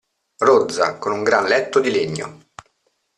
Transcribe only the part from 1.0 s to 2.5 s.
un gran letto di legno.